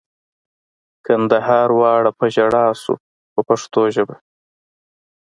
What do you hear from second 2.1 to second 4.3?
په ژړا شو په پښتو ژبه.